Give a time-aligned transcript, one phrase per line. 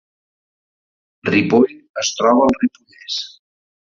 [1.35, 3.19] Ripoll es troba al Ripollès